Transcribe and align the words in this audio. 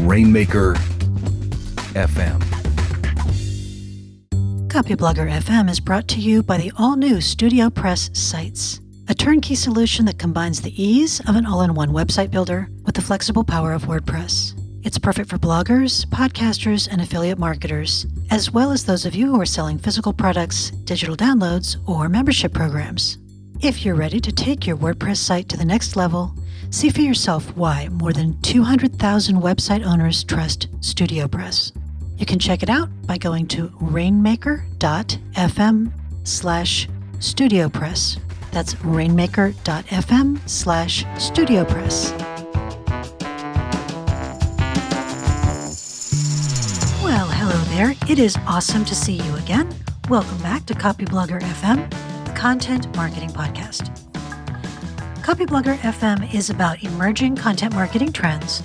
Rainmaker 0.00 0.74
FM. 1.94 2.40
Copyblogger 4.68 5.28
FM 5.28 5.68
is 5.68 5.80
brought 5.80 6.06
to 6.08 6.20
you 6.20 6.42
by 6.42 6.56
the 6.56 6.70
all 6.78 6.94
new 6.94 7.16
StudioPress 7.16 8.16
sites, 8.16 8.80
a 9.08 9.14
turnkey 9.14 9.56
solution 9.56 10.04
that 10.04 10.18
combines 10.18 10.60
the 10.60 10.82
ease 10.82 11.20
of 11.26 11.34
an 11.34 11.46
all 11.46 11.62
in 11.62 11.74
one 11.74 11.90
website 11.90 12.30
builder 12.30 12.68
with 12.84 12.94
the 12.94 13.02
flexible 13.02 13.42
power 13.42 13.72
of 13.72 13.86
WordPress. 13.86 14.54
It's 14.84 14.98
perfect 14.98 15.28
for 15.28 15.38
bloggers, 15.38 16.06
podcasters, 16.06 16.86
and 16.88 17.00
affiliate 17.00 17.38
marketers, 17.38 18.06
as 18.30 18.52
well 18.52 18.70
as 18.70 18.84
those 18.84 19.04
of 19.04 19.16
you 19.16 19.26
who 19.26 19.40
are 19.40 19.46
selling 19.46 19.78
physical 19.78 20.12
products, 20.12 20.70
digital 20.70 21.16
downloads, 21.16 21.76
or 21.88 22.08
membership 22.08 22.54
programs. 22.54 23.18
If 23.60 23.84
you're 23.84 23.96
ready 23.96 24.20
to 24.20 24.30
take 24.30 24.64
your 24.64 24.76
WordPress 24.76 25.16
site 25.16 25.48
to 25.48 25.56
the 25.56 25.64
next 25.64 25.96
level, 25.96 26.32
see 26.70 26.90
for 26.90 27.00
yourself 27.00 27.56
why 27.56 27.88
more 27.88 28.12
than 28.12 28.38
200,000 28.42 29.36
website 29.36 29.86
owners 29.86 30.22
trust 30.24 30.68
StudioPress. 30.80 31.72
You 32.18 32.26
can 32.26 32.38
check 32.38 32.62
it 32.62 32.70
out 32.70 32.88
by 33.06 33.16
going 33.18 33.46
to 33.48 33.72
rainmaker.fm 33.80 35.92
slash 36.24 36.88
studiopress. 37.18 38.18
That's 38.50 38.82
rainmaker.fm 38.84 40.48
slash 40.48 41.04
studiopress. 41.04 42.18
Well, 47.02 47.28
hello 47.28 47.58
there. 47.76 47.94
It 48.10 48.18
is 48.18 48.36
awesome 48.46 48.84
to 48.86 48.94
see 48.94 49.14
you 49.14 49.36
again. 49.36 49.68
Welcome 50.08 50.38
back 50.38 50.64
to 50.66 50.74
Copyblogger 50.74 51.40
FM, 51.40 51.90
the 52.24 52.32
content 52.32 52.94
marketing 52.96 53.30
podcast. 53.30 54.07
Copyblogger 55.28 55.76
FM 55.80 56.32
is 56.32 56.48
about 56.48 56.82
emerging 56.82 57.36
content 57.36 57.74
marketing 57.74 58.10
trends, 58.14 58.62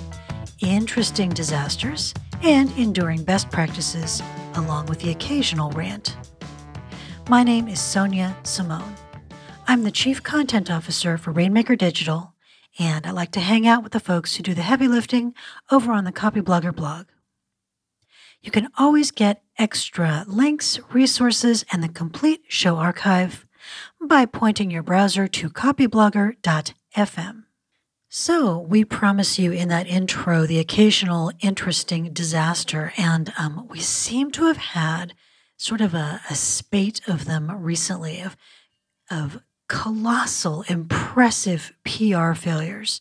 interesting 0.60 1.28
disasters, 1.28 2.14
and 2.42 2.72
enduring 2.78 3.22
best 3.22 3.50
practices, 3.50 4.22
along 4.54 4.86
with 4.86 4.98
the 5.00 5.10
occasional 5.10 5.70
rant. 5.72 6.16
My 7.28 7.42
name 7.42 7.68
is 7.68 7.80
Sonia 7.80 8.34
Simone. 8.44 8.94
I'm 9.66 9.82
the 9.82 9.90
Chief 9.90 10.22
Content 10.22 10.70
Officer 10.70 11.18
for 11.18 11.32
Rainmaker 11.32 11.76
Digital, 11.76 12.32
and 12.78 13.06
I 13.06 13.10
like 13.10 13.32
to 13.32 13.40
hang 13.40 13.66
out 13.66 13.82
with 13.82 13.92
the 13.92 14.00
folks 14.00 14.36
who 14.36 14.42
do 14.42 14.54
the 14.54 14.62
heavy 14.62 14.88
lifting 14.88 15.34
over 15.70 15.92
on 15.92 16.04
the 16.04 16.12
Copyblogger 16.12 16.74
blog. 16.74 17.08
You 18.40 18.50
can 18.50 18.68
always 18.78 19.10
get 19.10 19.42
extra 19.58 20.24
links, 20.26 20.80
resources, 20.94 21.66
and 21.70 21.82
the 21.82 21.90
complete 21.90 22.44
show 22.48 22.76
archive 22.76 23.43
by 24.00 24.26
pointing 24.26 24.70
your 24.70 24.82
browser 24.82 25.26
to 25.28 25.50
copyblogger.fm. 25.50 27.44
So, 28.08 28.58
we 28.60 28.84
promise 28.84 29.40
you 29.40 29.50
in 29.50 29.68
that 29.70 29.88
intro 29.88 30.46
the 30.46 30.60
occasional 30.60 31.32
interesting 31.40 32.12
disaster, 32.12 32.92
and 32.96 33.32
um, 33.36 33.66
we 33.68 33.80
seem 33.80 34.30
to 34.32 34.46
have 34.46 34.56
had 34.56 35.14
sort 35.56 35.80
of 35.80 35.94
a, 35.94 36.20
a 36.30 36.34
spate 36.36 37.00
of 37.08 37.24
them 37.24 37.50
recently 37.50 38.20
of, 38.20 38.36
of 39.10 39.42
colossal, 39.68 40.62
impressive 40.68 41.72
PR 41.84 42.34
failures. 42.34 43.00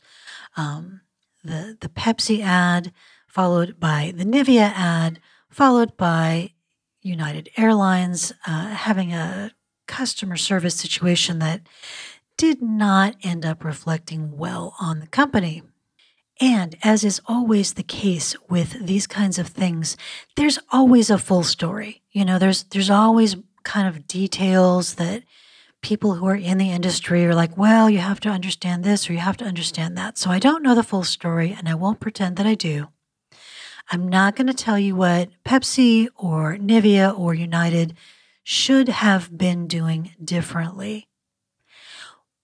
Um, 0.58 1.02
the, 1.44 1.78
the 1.80 1.90
Pepsi 1.90 2.42
ad, 2.42 2.92
followed 3.28 3.80
by 3.80 4.14
the 4.16 4.24
Nivea 4.24 4.72
ad, 4.76 5.20
followed 5.50 5.96
by 5.98 6.54
United 7.02 7.50
Airlines 7.58 8.32
uh, 8.48 8.68
having 8.70 9.14
a 9.14 9.52
customer 9.88 10.38
service 10.38 10.76
situation 10.76 11.40
that 11.40 11.62
did 12.38 12.62
not 12.62 13.16
end 13.24 13.46
up 13.46 13.64
reflecting 13.64 14.38
well 14.38 14.76
on 14.80 15.00
the 15.00 15.08
company. 15.08 15.62
And 16.42 16.76
as 16.84 17.04
is 17.04 17.22
always 17.26 17.74
the 17.74 17.84
case 17.84 18.36
with 18.50 18.86
these 18.86 19.08
kinds 19.08 19.38
of 19.38 19.48
things, 19.48 19.96
there's 20.36 20.60
always 20.72 21.10
a 21.10 21.18
full 21.18 21.44
story. 21.44 22.02
You 22.12 22.26
know, 22.26 22.40
there's 22.40 22.64
there's 22.64 22.90
always 22.90 23.36
kind 23.64 23.88
of 23.88 24.08
details 24.08 24.96
that 24.96 25.24
people 25.82 26.16
who 26.16 26.26
are 26.26 26.36
in 26.36 26.58
the 26.58 26.72
industry 26.72 27.26
are 27.26 27.36
like, 27.36 27.58
well, 27.58 27.90
you 27.90 28.00
have 28.00 28.20
to 28.22 28.30
understand 28.30 28.84
this 28.84 29.10
or 29.10 29.14
you 29.14 29.20
have 29.20 29.38
to 29.38 29.46
understand 29.46 29.98
that. 29.98 30.18
So 30.18 30.32
I 30.32 30.40
don't 30.40 30.64
know 30.64 30.76
the 30.76 30.84
full 30.84 31.04
story 31.04 31.54
and 31.56 31.70
I 31.70 31.76
won't 31.76 32.00
pretend 32.00 32.38
that 32.38 32.48
I 32.48 32.56
do. 32.56 32.88
I'm 33.92 34.08
not 34.08 34.36
going 34.36 34.48
to 34.48 34.54
tell 34.54 34.80
you 34.80 34.96
what 34.96 35.30
Pepsi 35.44 36.08
or 36.16 36.56
Nivea 36.56 37.18
or 37.18 37.34
United 37.34 37.96
should 38.44 38.90
have 38.90 39.38
been 39.38 39.68
doing 39.68 40.12
differently. 40.24 41.08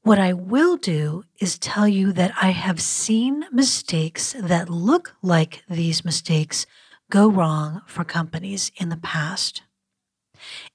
What 0.01 0.17
I 0.17 0.33
will 0.33 0.77
do 0.77 1.23
is 1.39 1.59
tell 1.59 1.87
you 1.87 2.13
that 2.13 2.33
I 2.41 2.51
have 2.51 2.81
seen 2.81 3.45
mistakes 3.51 4.33
that 4.41 4.69
look 4.69 5.15
like 5.21 5.63
these 5.69 6.05
mistakes 6.05 6.65
go 7.11 7.29
wrong 7.29 7.81
for 7.85 8.03
companies 8.03 8.71
in 8.77 8.89
the 8.89 8.97
past. 8.97 9.63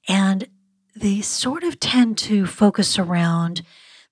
And 0.06 0.48
they 0.94 1.22
sort 1.22 1.64
of 1.64 1.80
tend 1.80 2.18
to 2.18 2.46
focus 2.46 2.98
around 2.98 3.62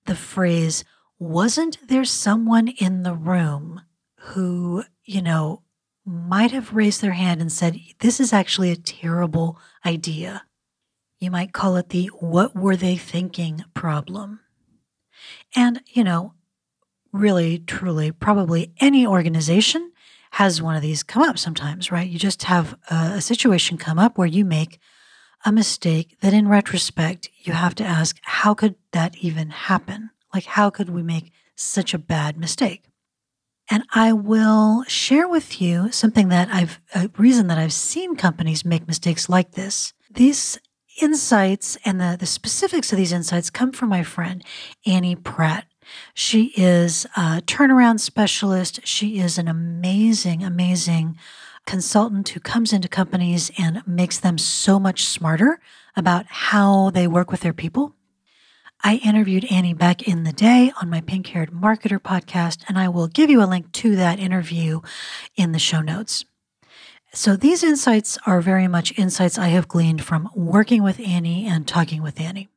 the 0.05 0.15
phrase, 0.15 0.83
wasn't 1.19 1.87
there 1.87 2.05
someone 2.05 2.67
in 2.67 3.03
the 3.03 3.13
room 3.13 3.81
who, 4.19 4.83
you 5.05 5.21
know, 5.21 5.61
might 6.05 6.51
have 6.51 6.73
raised 6.73 7.01
their 7.01 7.13
hand 7.13 7.39
and 7.39 7.51
said, 7.51 7.79
this 7.99 8.19
is 8.19 8.33
actually 8.33 8.71
a 8.71 8.75
terrible 8.75 9.59
idea? 9.85 10.43
You 11.23 11.31
might 11.31 11.53
call 11.53 11.77
it 11.77 11.87
the 11.87 12.07
what 12.07 12.53
were 12.53 12.75
they 12.75 12.97
thinking 12.97 13.63
problem. 13.73 14.41
And, 15.55 15.79
you 15.87 16.03
know, 16.03 16.33
really, 17.13 17.59
truly, 17.59 18.11
probably 18.11 18.73
any 18.81 19.07
organization 19.07 19.93
has 20.31 20.61
one 20.61 20.75
of 20.75 20.81
these 20.81 21.01
come 21.01 21.23
up 21.23 21.39
sometimes, 21.39 21.93
right? 21.93 22.09
You 22.09 22.19
just 22.19 22.43
have 22.43 22.77
a, 22.91 23.13
a, 23.15 23.21
situation 23.21 23.77
come 23.77 23.97
up 23.97 24.17
where 24.17 24.27
you 24.27 24.43
make 24.43 24.79
a 25.45 25.51
mistake 25.53 26.17
that 26.19 26.33
in 26.33 26.49
retrospect, 26.49 27.29
you 27.37 27.53
have 27.53 27.75
to 27.75 27.85
ask, 27.85 28.17
how 28.23 28.53
could 28.53 28.75
that 28.91 29.15
even 29.17 29.49
happen? 29.49 30.09
Like, 30.33 30.43
how 30.43 30.69
could 30.69 30.89
we 30.89 31.03
make 31.03 31.31
such 31.55 31.93
a 31.93 31.99
bad 31.99 32.35
mistake? 32.37 32.89
And 33.69 33.83
I 33.93 34.11
will 34.11 34.83
share 34.89 35.29
with 35.29 35.61
you 35.61 35.89
something 35.89 36.27
that 36.27 36.49
I've, 36.51 36.81
a 36.93 37.09
reason 37.17 37.47
that 37.47 37.57
I've 37.57 37.71
seen 37.71 38.17
companies 38.17 38.65
make 38.65 38.87
mistakes 38.87 39.29
like 39.29 39.51
this. 39.51 39.93
These 40.11 40.59
insights 41.01 41.77
and 41.85 41.99
the, 41.99 42.17
the 42.19 42.25
specifics 42.25 42.91
of 42.91 42.97
these 42.97 43.11
insights 43.11 43.49
come 43.49 43.71
from 43.71 43.89
my 43.89 44.03
friend, 44.03 44.43
Annie 44.85 45.15
Pratt. 45.15 45.65
She 46.13 46.53
is 46.55 47.05
a 47.17 47.41
turnaround 47.41 47.99
specialist. 47.99 48.85
She 48.85 49.19
is 49.19 49.37
an 49.37 49.47
amazing, 49.47 50.43
amazing 50.43 51.17
consultant 51.65 52.29
who 52.29 52.39
comes 52.39 52.73
into 52.73 52.87
companies 52.87 53.51
and 53.57 53.85
makes 53.87 54.19
them 54.19 54.37
so 54.37 54.79
much 54.79 55.05
smarter 55.05 55.59
about 55.95 56.25
how 56.27 56.89
they 56.89 57.07
work 57.07 57.31
with 57.31 57.41
their 57.41 57.53
people. 57.53 57.95
I 58.83 58.95
interviewed 58.97 59.45
Annie 59.49 59.73
back 59.73 60.05
in 60.07 60.23
the 60.25 60.33
day 60.33 60.73
on 60.81 60.89
my 60.89 60.99
Pink 60.99 61.27
Haired 61.27 61.51
Marketer 61.51 61.99
podcast, 61.99 62.63
and 62.67 62.77
I 62.77 62.89
will 62.89 63.07
give 63.07 63.29
you 63.29 63.41
a 63.41 63.45
link 63.47 63.71
to 63.73 63.95
that 63.95 64.19
interview 64.19 64.81
in 65.37 65.53
the 65.53 65.59
show 65.59 65.81
notes. 65.81 66.25
So 67.15 67.35
these 67.35 67.63
insights 67.63 68.17
are 68.25 68.41
very 68.41 68.67
much 68.67 68.97
insights 68.97 69.37
I 69.37 69.49
have 69.49 69.67
gleaned 69.67 70.03
from 70.03 70.29
working 70.35 70.81
with 70.81 70.99
Annie 70.99 71.45
and 71.45 71.67
talking 71.67 72.01
with 72.01 72.19
Annie. 72.19 72.49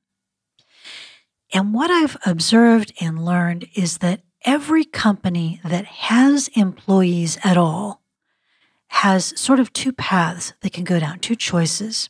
And 1.53 1.75
what 1.75 1.91
I've 1.91 2.17
observed 2.25 2.95
and 2.99 3.23
learned 3.23 3.69
is 3.75 3.99
that 3.99 4.23
every 4.47 4.87
company 4.87 5.61
that 5.63 5.85
has 5.85 6.49
employees 6.55 7.37
at 7.45 7.59
all 7.59 8.01
has 8.89 9.39
sort 9.39 9.61
of 9.61 9.75
two 9.75 9.93
paths 9.93 10.55
that 10.63 10.73
can 10.73 10.85
go 10.85 10.99
down, 10.99 11.19
two 11.19 11.37
choices. 11.37 12.09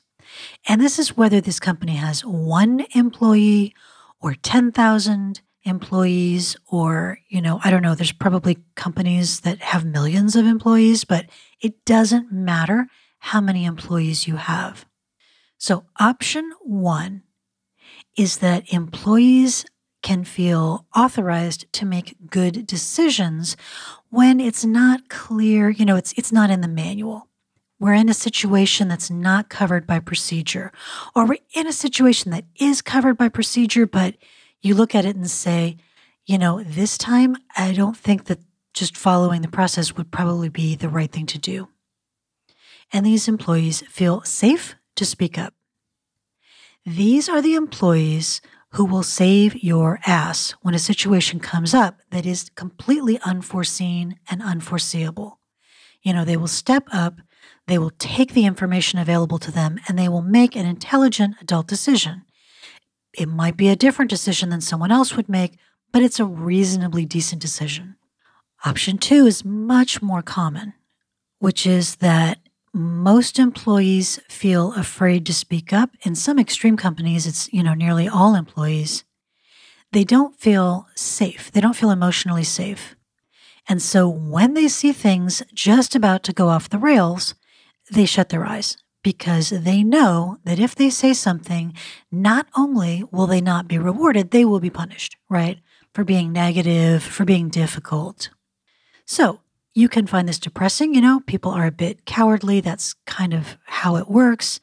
And 0.69 0.81
this 0.81 1.01
is 1.01 1.17
whether 1.17 1.41
this 1.41 1.59
company 1.59 1.97
has 1.97 2.25
one 2.25 2.87
employee 2.95 3.75
or 4.21 4.35
10,000 4.35 5.41
employees 5.67 6.57
or 6.71 7.19
you 7.29 7.43
know 7.43 7.61
i 7.65 7.71
don't 7.71 7.83
know 7.83 7.95
there's 7.95 8.13
probably 8.13 8.57
companies 8.77 9.41
that 9.41 9.59
have 9.59 9.85
millions 9.85 10.37
of 10.37 10.47
employees 10.47 11.05
but 11.05 11.27
it 11.61 11.85
doesn't 11.85 12.33
matter 12.33 12.87
how 13.19 13.41
many 13.41 13.65
employees 13.65 14.29
you 14.29 14.37
have. 14.37 14.87
So 15.59 15.85
option 15.99 16.53
1 16.63 17.23
is 18.17 18.39
that 18.39 18.73
employees 18.73 19.67
can 20.03 20.23
feel 20.23 20.87
authorized 20.95 21.67
to 21.73 21.85
make 21.85 22.17
good 22.31 22.67
decisions 22.67 23.57
when 24.11 24.39
it's 24.39 24.65
not 24.65 25.09
clear 25.09 25.69
you 25.69 25.85
know 25.85 25.97
it's 25.97 26.13
it's 26.17 26.31
not 26.31 26.51
in 26.51 26.61
the 26.61 26.69
manual. 26.69 27.29
We're 27.81 27.95
in 27.95 28.09
a 28.09 28.15
situation 28.15 28.89
that's 28.89 29.11
not 29.11 29.49
covered 29.49 29.87
by 29.87 29.99
procedure 29.99 30.71
or 31.15 31.27
we're 31.27 31.39
in 31.55 31.67
a 31.67 31.73
situation 31.73 32.31
that 32.31 32.45
is 32.61 32.81
covered 32.81 33.17
by 33.17 33.29
procedure 33.29 33.87
but 33.87 34.15
you 34.61 34.75
look 34.75 34.95
at 34.95 35.05
it 35.05 35.17
and 35.17 35.31
say, 35.31 35.77
you 36.25 36.39
know, 36.39 36.63
this 36.63 36.99
time 36.99 37.37
I 37.57 37.73
don't 37.73 37.97
think 37.97 38.25
that 38.25 38.41
just 38.75 38.97
following 38.97 39.43
the 39.43 39.49
process 39.49 39.97
would 39.97 40.11
probably 40.11 40.49
be 40.49 40.75
the 40.75 40.89
right 40.89 41.11
thing 41.11 41.27
to 41.27 41.39
do. 41.39 41.69
And 42.93 43.07
these 43.07 43.27
employees 43.27 43.83
feel 43.89 44.23
safe 44.23 44.77
to 44.97 45.05
speak 45.05 45.39
up. 45.39 45.55
These 46.85 47.29
are 47.29 47.43
the 47.43 47.55
employees 47.55 48.41
who 48.71 48.85
will 48.85 49.03
save 49.03 49.57
your 49.65 49.99
ass 50.07 50.55
when 50.61 50.75
a 50.75 50.79
situation 50.79 51.41
comes 51.41 51.73
up 51.73 52.01
that 52.11 52.27
is 52.27 52.51
completely 52.55 53.19
unforeseen 53.25 54.19
and 54.31 54.43
unforeseeable. 54.43 55.41
You 56.03 56.13
know, 56.13 56.25
they 56.25 56.37
will 56.37 56.47
step 56.47 56.85
up, 56.93 57.15
they 57.67 57.79
will 57.79 57.93
take 57.99 58.35
the 58.35 58.45
information 58.45 58.99
available 58.99 59.39
to 59.39 59.51
them, 59.51 59.81
and 59.89 59.99
they 59.99 60.09
will 60.09 60.23
make 60.23 60.55
an 60.55 60.67
intelligent 60.67 61.37
adult 61.41 61.67
decision. 61.67 62.26
It 63.17 63.29
might 63.29 63.57
be 63.57 63.69
a 63.69 63.77
different 63.77 64.11
decision 64.11 64.51
than 64.51 64.61
someone 64.61 64.93
else 64.93 65.17
would 65.17 65.29
make, 65.29 65.59
but 65.91 66.03
it's 66.03 66.21
a 66.21 66.25
reasonably 66.25 67.07
decent 67.07 67.41
decision. 67.41 67.97
Option 68.65 68.99
two 68.99 69.27
is 69.27 69.45
much 69.45 70.03
more 70.03 70.23
common, 70.23 70.75
which 71.39 71.67
is 71.67 71.97
that 71.97 72.39
most 72.75 73.39
employees 73.39 74.21
feel 74.29 74.75
afraid 74.75 75.25
to 75.27 75.33
speak 75.33 75.73
up. 75.73 75.91
In 76.03 76.15
some 76.15 76.39
extreme 76.39 76.77
companies, 76.77 77.27
it's, 77.27 77.51
you 77.53 77.63
know, 77.63 77.73
nearly 77.73 78.07
all 78.07 78.35
employees. 78.35 79.05
They 79.93 80.05
don't 80.05 80.39
feel 80.39 80.87
safe. 80.95 81.51
They 81.51 81.63
don't 81.63 81.77
feel 81.77 81.91
emotionally 81.91 82.45
safe. 82.45 82.97
And 83.67 83.81
so 83.81 84.09
when 84.09 84.53
they 84.53 84.69
see 84.69 84.93
things 84.93 85.43
just 85.55 85.95
about 85.95 86.23
to 86.25 86.35
go 86.35 86.49
off 86.49 86.69
the 86.69 86.79
rails, 86.79 87.35
they 87.91 88.05
shut 88.05 88.29
their 88.29 88.45
eyes 88.45 88.77
because 89.07 89.51
they 89.51 89.85
know 89.85 90.37
that 90.43 90.59
if 90.59 90.75
they 90.75 90.91
say 90.91 91.15
something, 91.15 91.73
not 92.11 92.49
only 92.57 93.05
will 93.13 93.29
they 93.29 93.41
not 93.41 93.69
be 93.69 93.79
rewarded, 93.79 94.33
they 94.33 94.45
will 94.45 94.59
be 94.59 94.69
punished, 94.69 95.17
right? 95.29 95.61
For 95.95 96.03
being 96.03 96.33
negative, 96.33 97.05
for 97.05 97.25
being 97.25 97.49
difficult. 97.49 98.31
So 99.05 99.39
you 99.75 99.89
can 99.89 100.09
find 100.09 100.29
this 100.29 100.41
depressing. 100.41 100.93
You 100.93 101.01
know, 101.03 101.21
people 101.21 101.53
are 101.53 101.67
a 101.67 101.71
bit 101.71 102.05
cowardly. 102.05 102.61
That's 102.61 102.95
kind 103.07 103.33
of 103.33 103.57
how 103.67 103.95
it 103.95 104.09
works. 104.09 104.59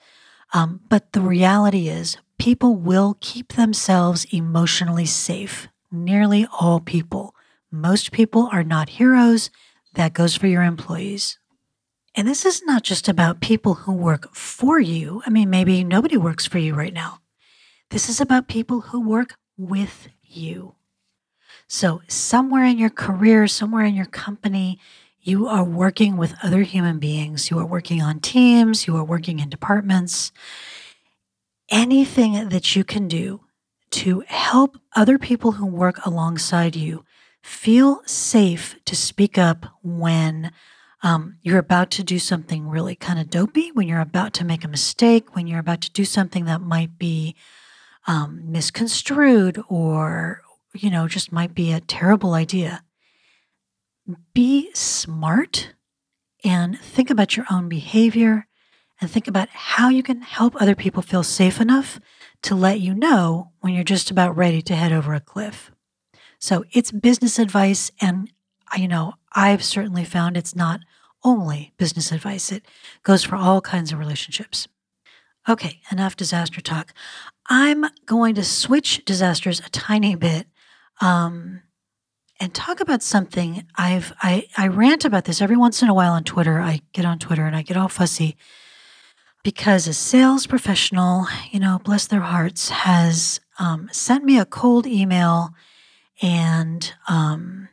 Um, 0.53 0.81
but 0.89 1.13
the 1.13 1.21
reality 1.21 1.87
is, 1.87 2.17
people 2.37 2.75
will 2.75 3.15
keep 3.21 3.53
themselves 3.53 4.25
emotionally 4.33 5.05
safe. 5.05 5.69
Nearly 5.89 6.45
all 6.59 6.81
people. 6.81 7.33
Most 7.71 8.11
people 8.11 8.49
are 8.51 8.65
not 8.65 8.89
heroes. 8.99 9.49
That 9.93 10.11
goes 10.11 10.35
for 10.35 10.47
your 10.47 10.63
employees. 10.63 11.39
And 12.15 12.27
this 12.27 12.45
is 12.45 12.61
not 12.63 12.83
just 12.83 13.09
about 13.09 13.41
people 13.41 13.73
who 13.73 13.91
work 13.91 14.33
for 14.35 14.79
you. 14.79 15.23
I 15.25 15.29
mean, 15.29 15.49
maybe 15.49 15.83
nobody 15.83 16.17
works 16.17 16.45
for 16.45 16.59
you 16.59 16.75
right 16.75 16.93
now. 16.93 17.19
This 17.89 18.07
is 18.07 18.21
about 18.21 18.47
people 18.47 18.81
who 18.81 19.01
work 19.01 19.35
with 19.57 20.09
you. 20.21 20.75
So, 21.67 22.01
somewhere 22.07 22.65
in 22.65 22.77
your 22.77 22.89
career, 22.89 23.47
somewhere 23.47 23.85
in 23.85 23.95
your 23.95 24.05
company, 24.05 24.79
you 25.21 25.47
are 25.47 25.63
working 25.63 26.17
with 26.17 26.35
other 26.43 26.61
human 26.61 26.99
beings. 26.99 27.49
You 27.49 27.57
are 27.59 27.65
working 27.65 28.01
on 28.01 28.19
teams, 28.19 28.85
you 28.85 28.95
are 28.97 29.03
working 29.03 29.39
in 29.39 29.49
departments. 29.49 30.31
Anything 31.69 32.49
that 32.49 32.75
you 32.75 32.83
can 32.83 33.07
do 33.07 33.41
to 33.91 34.23
help 34.27 34.77
other 34.95 35.17
people 35.17 35.53
who 35.53 35.65
work 35.65 36.05
alongside 36.05 36.75
you 36.75 37.05
feel 37.41 38.01
safe 38.05 38.75
to 38.85 38.95
speak 38.95 39.37
up 39.37 39.65
when 39.81 40.51
um, 41.03 41.37
you're 41.41 41.59
about 41.59 41.91
to 41.91 42.03
do 42.03 42.17
something 42.17 42.67
really 42.67 42.95
kind 42.95 43.19
of 43.19 43.29
dopey, 43.29 43.71
when 43.73 43.87
you're 43.87 43.99
about 43.99 44.33
to 44.33 44.45
make 44.45 44.63
a 44.63 44.69
mistake, 44.69 45.35
when 45.35 45.45
you're 45.45 45.59
about 45.59 45.81
to 45.81 45.91
do 45.91 46.05
something 46.05 46.45
that 46.45 46.61
might 46.61 46.97
be 46.97 47.35
um, 48.07 48.51
misconstrued 48.51 49.61
or, 49.69 50.41
you 50.73 50.89
know, 50.89 51.07
just 51.07 51.31
might 51.31 51.53
be 51.53 51.71
a 51.71 51.81
terrible 51.81 52.33
idea 52.33 52.83
be 54.33 54.69
smart 54.73 55.73
and 56.43 56.79
think 56.79 57.09
about 57.09 57.37
your 57.37 57.45
own 57.49 57.69
behavior 57.69 58.47
and 58.99 59.09
think 59.09 59.27
about 59.27 59.49
how 59.49 59.89
you 59.89 60.03
can 60.03 60.21
help 60.21 60.55
other 60.55 60.75
people 60.75 61.01
feel 61.01 61.23
safe 61.23 61.59
enough 61.59 61.99
to 62.41 62.55
let 62.55 62.79
you 62.79 62.93
know 62.93 63.51
when 63.61 63.73
you're 63.73 63.83
just 63.83 64.11
about 64.11 64.35
ready 64.35 64.61
to 64.61 64.75
head 64.75 64.91
over 64.91 65.13
a 65.13 65.19
cliff. 65.19 65.71
So 66.39 66.65
it's 66.73 66.91
business 66.91 67.39
advice. 67.39 67.91
And, 68.01 68.31
you 68.77 68.87
know, 68.87 69.13
I've 69.33 69.63
certainly 69.63 70.03
found 70.03 70.35
it's 70.35 70.55
not 70.55 70.81
only 71.23 71.73
business 71.77 72.11
advice, 72.11 72.51
it 72.51 72.65
goes 73.03 73.23
for 73.23 73.35
all 73.35 73.61
kinds 73.61 73.91
of 73.91 73.99
relationships. 73.99 74.67
Okay, 75.47 75.81
enough 75.91 76.15
disaster 76.15 76.61
talk. 76.61 76.93
I'm 77.47 77.85
going 78.05 78.35
to 78.35 78.43
switch 78.43 79.03
disasters 79.05 79.59
a 79.59 79.69
tiny 79.69 80.15
bit. 80.15 80.47
Um, 81.01 81.61
and 82.39 82.53
talk 82.53 82.81
about 82.81 83.01
something 83.01 83.65
I've 83.77 84.11
I, 84.21 84.47
I 84.57 84.67
rant 84.67 85.05
about 85.05 85.25
this 85.25 85.41
every 85.41 85.55
once 85.55 85.81
in 85.81 85.87
a 85.87 85.93
while 85.93 86.11
on 86.11 86.25
Twitter. 86.25 86.59
I 86.59 86.81
get 86.91 87.05
on 87.05 87.19
Twitter 87.19 87.45
and 87.45 87.55
I 87.55 87.61
get 87.61 87.77
all 87.77 87.87
fussy 87.87 88.35
because 89.43 89.87
a 89.87 89.93
sales 89.93 90.47
professional, 90.47 91.27
you 91.51 91.59
know, 91.59 91.79
bless 91.83 92.07
their 92.07 92.21
hearts, 92.21 92.69
has 92.69 93.39
um, 93.59 93.89
sent 93.91 94.23
me 94.23 94.39
a 94.39 94.45
cold 94.45 94.87
email 94.87 95.53
and 96.21 96.93
um, 97.07 97.67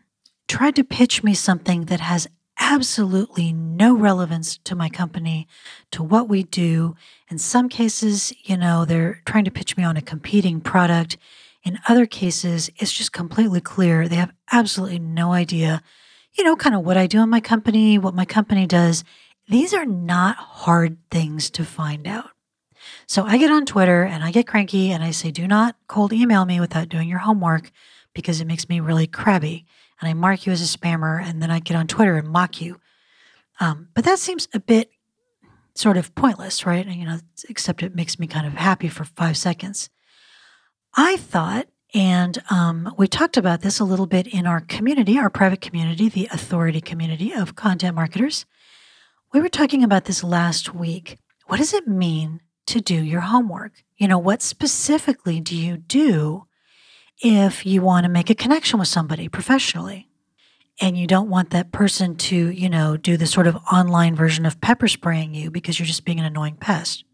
tried 0.48 0.76
to 0.76 0.84
pitch 0.84 1.22
me 1.22 1.32
something 1.34 1.86
that 1.86 2.00
has 2.00 2.28
absolutely 2.60 3.52
no 3.52 3.96
relevance 3.96 4.58
to 4.58 4.76
my 4.76 4.88
company, 4.88 5.48
to 5.90 6.02
what 6.02 6.28
we 6.28 6.44
do. 6.44 6.94
In 7.28 7.38
some 7.38 7.68
cases, 7.68 8.32
you 8.44 8.56
know, 8.56 8.84
they're 8.84 9.22
trying 9.24 9.44
to 9.44 9.50
pitch 9.50 9.76
me 9.76 9.82
on 9.82 9.96
a 9.96 10.02
competing 10.02 10.60
product. 10.60 11.16
In 11.64 11.78
other 11.88 12.06
cases, 12.06 12.70
it's 12.76 12.92
just 12.92 13.12
completely 13.12 13.60
clear. 13.60 14.06
They 14.06 14.16
have 14.16 14.32
absolutely 14.52 14.98
no 14.98 15.32
idea, 15.32 15.82
you 16.38 16.44
know, 16.44 16.54
kind 16.54 16.76
of 16.76 16.84
what 16.84 16.96
I 16.96 17.06
do 17.06 17.22
in 17.22 17.28
my 17.28 17.40
company, 17.40 17.98
what 17.98 18.14
my 18.14 18.24
company 18.24 18.66
does. 18.66 19.02
These 19.48 19.74
are 19.74 19.86
not 19.86 20.36
hard 20.36 20.98
things 21.10 21.50
to 21.50 21.64
find 21.64 22.06
out. 22.06 22.30
So 23.06 23.24
I 23.24 23.36
get 23.38 23.50
on 23.50 23.66
Twitter 23.66 24.04
and 24.04 24.22
I 24.22 24.30
get 24.30 24.46
cranky 24.46 24.92
and 24.92 25.02
I 25.02 25.10
say, 25.10 25.30
do 25.30 25.48
not 25.48 25.76
cold 25.88 26.12
email 26.12 26.44
me 26.44 26.60
without 26.60 26.88
doing 26.88 27.08
your 27.08 27.18
homework 27.18 27.72
because 28.14 28.40
it 28.40 28.46
makes 28.46 28.68
me 28.68 28.80
really 28.80 29.06
crabby. 29.06 29.66
And 30.00 30.08
I 30.08 30.14
mark 30.14 30.46
you 30.46 30.52
as 30.52 30.62
a 30.62 30.78
spammer 30.78 31.22
and 31.22 31.42
then 31.42 31.50
I 31.50 31.60
get 31.60 31.76
on 31.76 31.86
Twitter 31.86 32.16
and 32.16 32.28
mock 32.28 32.60
you. 32.60 32.80
Um, 33.60 33.88
but 33.94 34.04
that 34.04 34.18
seems 34.18 34.48
a 34.54 34.60
bit 34.60 34.90
sort 35.74 35.96
of 35.96 36.14
pointless, 36.14 36.64
right? 36.66 36.86
You 36.86 37.04
know, 37.04 37.18
except 37.48 37.82
it 37.82 37.94
makes 37.94 38.18
me 38.18 38.26
kind 38.26 38.46
of 38.46 38.54
happy 38.54 38.88
for 38.88 39.04
five 39.04 39.36
seconds. 39.36 39.90
I 40.94 41.16
thought, 41.16 41.68
and 41.94 42.42
um, 42.50 42.94
we 42.98 43.06
talked 43.06 43.36
about 43.36 43.60
this 43.60 43.80
a 43.80 43.84
little 43.84 44.06
bit 44.06 44.26
in 44.26 44.46
our 44.46 44.60
community, 44.60 45.18
our 45.18 45.30
private 45.30 45.60
community, 45.60 46.08
the 46.08 46.28
authority 46.32 46.80
community 46.80 47.32
of 47.32 47.56
content 47.56 47.94
marketers. 47.94 48.46
We 49.32 49.40
were 49.40 49.48
talking 49.48 49.84
about 49.84 50.06
this 50.06 50.24
last 50.24 50.74
week. 50.74 51.18
What 51.46 51.58
does 51.58 51.74
it 51.74 51.86
mean 51.86 52.40
to 52.66 52.80
do 52.80 52.94
your 52.94 53.20
homework? 53.20 53.84
You 53.96 54.08
know, 54.08 54.18
what 54.18 54.42
specifically 54.42 55.40
do 55.40 55.56
you 55.56 55.76
do 55.76 56.46
if 57.22 57.66
you 57.66 57.82
want 57.82 58.04
to 58.04 58.10
make 58.10 58.30
a 58.30 58.34
connection 58.34 58.78
with 58.78 58.88
somebody 58.88 59.28
professionally? 59.28 60.08
And 60.80 60.96
you 60.96 61.06
don't 61.06 61.28
want 61.28 61.50
that 61.50 61.72
person 61.72 62.16
to, 62.16 62.50
you 62.50 62.70
know, 62.70 62.96
do 62.96 63.18
the 63.18 63.26
sort 63.26 63.46
of 63.46 63.56
online 63.70 64.14
version 64.14 64.46
of 64.46 64.60
pepper 64.62 64.88
spraying 64.88 65.34
you 65.34 65.50
because 65.50 65.78
you're 65.78 65.86
just 65.86 66.06
being 66.06 66.18
an 66.18 66.24
annoying 66.24 66.56
pest. 66.56 67.04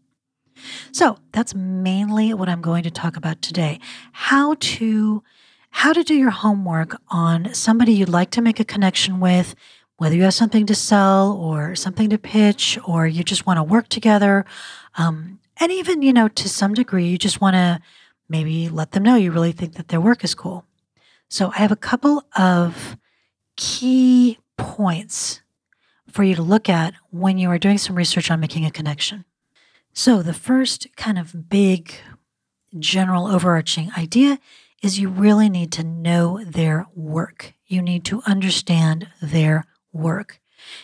So 0.91 1.17
that's 1.31 1.53
mainly 1.53 2.33
what 2.33 2.49
I'm 2.49 2.61
going 2.61 2.83
to 2.83 2.91
talk 2.91 3.17
about 3.17 3.41
today. 3.41 3.79
How 4.13 4.55
to 4.59 5.23
how 5.69 5.93
to 5.93 6.03
do 6.03 6.15
your 6.15 6.31
homework 6.31 6.99
on 7.09 7.53
somebody 7.53 7.93
you'd 7.93 8.09
like 8.09 8.31
to 8.31 8.41
make 8.41 8.59
a 8.59 8.65
connection 8.65 9.19
with, 9.19 9.53
whether 9.97 10.15
you 10.15 10.23
have 10.23 10.33
something 10.33 10.65
to 10.65 10.73
sell 10.73 11.33
or 11.33 11.75
something 11.75 12.09
to 12.09 12.17
pitch, 12.17 12.79
or 12.87 13.05
you 13.05 13.23
just 13.23 13.45
want 13.45 13.57
to 13.57 13.63
work 13.63 13.87
together. 13.89 14.45
Um, 14.97 15.39
and 15.59 15.71
even, 15.71 16.01
you 16.01 16.13
know, 16.13 16.29
to 16.29 16.49
some 16.49 16.73
degree, 16.73 17.07
you 17.07 17.17
just 17.17 17.41
want 17.41 17.55
to 17.55 17.79
maybe 18.29 18.69
let 18.69 18.91
them 18.91 19.03
know 19.03 19.15
you 19.15 19.31
really 19.31 19.51
think 19.51 19.75
that 19.75 19.87
their 19.87 20.01
work 20.01 20.23
is 20.23 20.35
cool. 20.35 20.65
So 21.29 21.51
I 21.51 21.57
have 21.57 21.71
a 21.71 21.75
couple 21.75 22.23
of 22.37 22.97
key 23.55 24.39
points 24.57 25.41
for 26.09 26.23
you 26.23 26.35
to 26.35 26.41
look 26.41 26.69
at 26.69 26.93
when 27.11 27.37
you 27.37 27.49
are 27.49 27.57
doing 27.57 27.77
some 27.77 27.95
research 27.95 28.31
on 28.31 28.39
making 28.39 28.65
a 28.65 28.71
connection. 28.71 29.25
So, 29.93 30.21
the 30.21 30.33
first 30.33 30.87
kind 30.95 31.17
of 31.17 31.49
big 31.49 31.91
general 32.77 33.27
overarching 33.27 33.91
idea 33.97 34.39
is 34.83 34.99
you 34.99 35.09
really 35.09 35.49
need 35.49 35.71
to 35.73 35.83
know 35.83 36.43
their 36.43 36.85
work. 36.95 37.53
You 37.65 37.81
need 37.81 38.05
to 38.05 38.21
understand 38.27 39.07
their 39.21 39.65
work. 39.91 40.39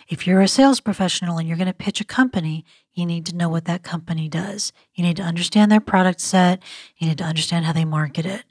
If 0.08 0.26
you're 0.26 0.42
a 0.42 0.48
sales 0.48 0.80
professional 0.80 1.38
and 1.38 1.48
you're 1.48 1.58
going 1.58 1.68
to 1.68 1.74
pitch 1.74 2.02
a 2.02 2.06
company, 2.06 2.66
you 2.94 3.06
need 3.06 3.26
to 3.28 3.36
know 3.36 3.50
what 3.50 3.66
that 3.66 3.84
company 3.84 4.30
does. 4.30 4.72
You 4.94 5.04
need 5.04 5.18
to 5.18 5.24
understand 5.24 5.72
their 5.72 5.80
product 5.80 6.22
set. 6.22 6.62
You 6.98 7.08
need 7.08 7.18
to 7.18 7.24
understand 7.24 7.66
how 7.66 7.74
they 7.74 7.86
market 7.86 8.26
it. 8.26 8.44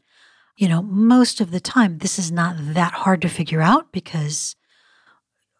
You 0.56 0.68
know, 0.68 0.82
most 0.82 1.40
of 1.40 1.50
the 1.50 1.60
time, 1.60 1.98
this 1.98 2.18
is 2.18 2.30
not 2.30 2.56
that 2.58 2.92
hard 2.92 3.22
to 3.22 3.28
figure 3.28 3.62
out 3.62 3.92
because 3.92 4.56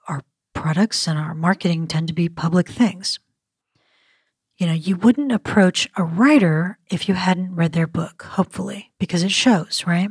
our 0.08 0.22
products 0.54 1.08
and 1.08 1.18
our 1.18 1.34
marketing 1.34 1.86
tend 1.86 2.08
to 2.08 2.14
be 2.14 2.28
public 2.28 2.68
things 2.68 3.18
you 4.62 4.68
know, 4.68 4.74
you 4.74 4.94
wouldn't 4.94 5.32
approach 5.32 5.88
a 5.96 6.04
writer 6.04 6.78
if 6.88 7.08
you 7.08 7.14
hadn't 7.14 7.56
read 7.56 7.72
their 7.72 7.88
book, 7.88 8.22
hopefully, 8.22 8.92
because 8.98 9.24
it 9.24 9.32
shows, 9.32 9.84
right? 9.88 10.08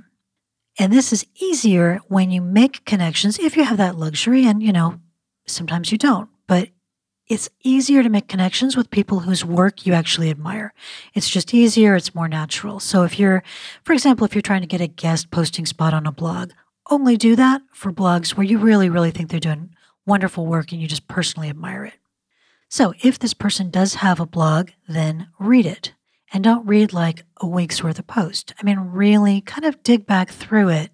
And 0.78 0.92
this 0.92 1.14
is 1.14 1.26
easier 1.36 2.02
when 2.10 2.32
you 2.32 2.42
make 2.42 2.84
connections 2.84 3.40
if 3.40 3.56
you 3.56 3.64
have 3.64 3.78
that 3.78 3.98
luxury, 3.98 4.46
and, 4.46 4.62
you 4.62 4.74
know, 4.74 5.00
sometimes 5.52 5.92
you 5.92 5.98
don't, 5.98 6.30
but 6.48 6.70
it's 7.28 7.50
easier 7.64 8.04
to 8.04 8.10
make 8.10 8.28
connections 8.28 8.76
with 8.76 8.92
people 8.92 9.20
whose 9.20 9.46
work 9.46 9.86
you 9.86 9.94
actually 9.94 10.30
admire. 10.30 10.74
It's 11.14 11.30
just 11.30 11.54
easier, 11.54 11.96
it's 11.96 12.14
more 12.14 12.28
natural. 12.28 12.80
So 12.80 13.04
if 13.04 13.18
you're, 13.18 13.42
for 13.84 13.94
example, 13.94 14.26
if 14.26 14.36
you're 14.36 14.42
trying 14.42 14.62
to 14.62 14.68
get 14.68 14.82
a 14.82 14.88
guest 14.88 15.32
posting 15.32 15.66
spot 15.66 15.94
on 15.94 16.06
a 16.06 16.12
blog, 16.12 16.52
only 16.90 17.16
do 17.16 17.36
that 17.38 17.62
for 17.72 17.92
blogs 17.92 18.32
where 18.32 18.46
you 18.46 18.58
really, 18.58 18.90
really 18.90 19.12
think 19.12 19.30
they're 19.30 19.40
doing 19.40 19.74
wonderful 20.06 20.46
work 20.46 20.72
and 20.72 20.82
you 20.82 20.88
just 20.88 21.08
personally 21.08 21.50
admire 21.50 21.86
it. 21.86 21.94
So 22.68 22.94
if 23.02 23.20
this 23.20 23.34
person 23.34 23.70
does 23.70 23.96
have 23.96 24.20
a 24.20 24.26
blog, 24.26 24.72
then 24.88 25.28
read 25.40 25.66
it. 25.66 25.94
And 26.34 26.44
don't 26.44 26.66
read 26.66 26.94
like 26.94 27.24
a 27.38 27.48
week's 27.48 27.84
worth 27.84 28.00
of 28.00 28.08
post. 28.08 28.54
I 28.60 28.64
mean, 28.64 28.80
really 28.80 29.42
kind 29.42 29.66
of 29.66 29.84
dig 29.84 30.06
back 30.06 30.30
through 30.30 30.70
it. 30.70 30.92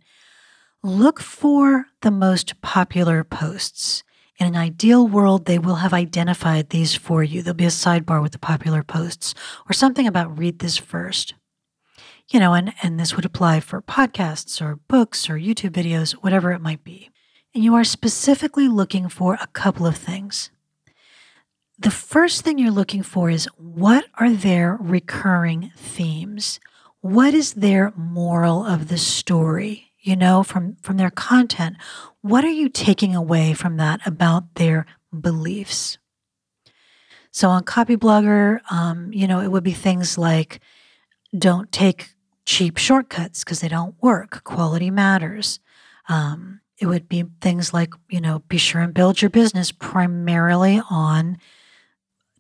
Look 0.84 1.20
for 1.20 1.86
the 2.02 2.12
most 2.12 2.62
popular 2.62 3.24
posts. 3.24 4.04
In 4.38 4.48
an 4.48 4.56
ideal 4.56 5.08
world, 5.08 5.46
they 5.46 5.58
will 5.58 5.76
have 5.76 5.94
identified 5.94 6.70
these 6.70 6.96
for 6.96 7.24
you. 7.24 7.42
There'll 7.42 7.56
be 7.56 7.66
a 7.66 7.70
sidebar 7.70 8.22
with 8.22 8.34
the 8.34 8.40
popular 8.40 8.84
posts 8.84 9.34
or 9.70 9.74
something 9.74 10.06
about 10.06 10.38
read 10.38 10.60
this 10.60 10.78
first. 10.78 11.34
You 12.30 12.40
know, 12.40 12.54
and, 12.54 12.74
and 12.84 13.00
this 13.00 13.16
would 13.16 13.26
apply 13.26 13.62
for 13.62 13.82
podcasts 13.82 14.62
or 14.62 14.76
books 14.88 15.30
or 15.30 15.36
YouTube 15.36 15.72
videos, 15.72 16.12
whatever 16.12 16.52
it 16.52 16.62
might 16.62 16.84
be. 16.84 17.10
And 17.56 17.64
you 17.64 17.74
are 17.74 17.84
specifically 17.84 18.68
looking 18.68 19.10
for 19.10 19.36
a 19.36 19.48
couple 19.48 19.88
of 19.88 19.96
things 19.96 20.52
the 21.80 21.92
first 21.92 22.42
thing 22.42 22.58
you're 22.58 22.72
looking 22.72 23.04
for 23.04 23.30
is 23.30 23.48
what 23.58 24.06
are 24.16 24.32
their 24.32 24.78
recurring 24.80 25.72
themes? 25.78 26.60
What 27.02 27.36
is 27.36 27.54
their 27.54 27.94
moral 27.96 28.66
of 28.66 28.88
the 28.88 28.98
story? 28.98 29.87
You 30.08 30.16
know, 30.16 30.42
from, 30.42 30.78
from 30.82 30.96
their 30.96 31.10
content, 31.10 31.76
what 32.22 32.46
are 32.46 32.50
you 32.50 32.70
taking 32.70 33.14
away 33.14 33.54
from 33.54 33.76
that 33.76 34.00
about 34.08 34.56
their 34.56 34.86
beliefs? 35.12 35.98
So 37.32 37.50
on 37.50 37.66
Copyblogger, 37.66 38.62
um, 38.72 39.12
you 39.12 39.28
know, 39.28 39.42
it 39.42 39.52
would 39.52 39.66
be 39.66 39.74
things 39.74 40.18
like 40.18 40.62
don't 41.38 41.72
take 41.74 42.16
cheap 42.46 42.78
shortcuts 42.78 43.44
because 43.44 43.60
they 43.60 43.68
don't 43.68 43.96
work. 44.02 44.46
Quality 44.46 44.90
matters. 44.90 45.60
Um, 46.08 46.62
it 46.80 46.86
would 46.86 47.10
be 47.10 47.26
things 47.42 47.74
like, 47.74 47.94
you 48.10 48.22
know, 48.22 48.40
be 48.48 48.58
sure 48.58 48.82
and 48.82 48.94
build 48.94 49.22
your 49.22 49.30
business 49.30 49.74
primarily 49.74 50.82
on 50.90 51.38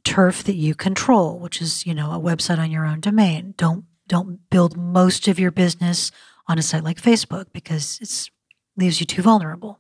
turf 0.05 0.41
that 0.43 0.55
you 0.55 0.73
control, 0.73 1.37
which 1.37 1.61
is, 1.61 1.85
you 1.85 1.93
know, 1.93 2.11
a 2.11 2.19
website 2.19 2.59
on 2.59 2.71
your 2.71 2.85
own 2.85 3.01
domain. 3.01 3.53
Don't 3.57 3.83
don't 4.07 4.49
build 4.49 4.77
most 4.77 5.27
of 5.27 5.37
your 5.37 5.51
business 5.51 6.11
on 6.47 6.57
a 6.57 6.61
site 6.61 6.83
like 6.83 7.01
Facebook 7.01 7.47
because 7.53 7.99
it 8.01 8.29
leaves 8.75 8.99
you 8.99 9.05
too 9.05 9.21
vulnerable. 9.21 9.79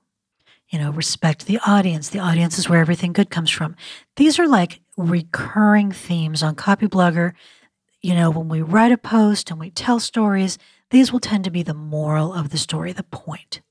You 0.69 0.79
know, 0.79 0.91
respect 0.91 1.45
the 1.45 1.59
audience. 1.65 2.09
The 2.09 2.19
audience 2.19 2.57
is 2.57 2.67
where 2.67 2.81
everything 2.81 3.13
good 3.13 3.29
comes 3.29 3.49
from. 3.49 3.75
These 4.17 4.37
are 4.37 4.47
like 4.47 4.81
recurring 4.97 5.91
themes 5.91 6.43
on 6.43 6.55
Copyblogger. 6.55 7.33
You 8.01 8.15
know, 8.15 8.29
when 8.29 8.49
we 8.49 8.61
write 8.61 8.91
a 8.91 8.97
post 8.97 9.49
and 9.49 9.59
we 9.59 9.69
tell 9.69 9.99
stories, 9.99 10.57
these 10.89 11.11
will 11.11 11.21
tend 11.21 11.45
to 11.45 11.51
be 11.51 11.63
the 11.63 11.73
moral 11.73 12.33
of 12.33 12.49
the 12.49 12.57
story, 12.57 12.91
the 12.91 13.03
point. 13.03 13.61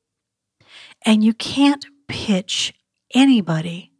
And 1.04 1.22
you 1.22 1.34
can't 1.34 1.84
pitch 2.08 2.72
anybody 3.14 3.92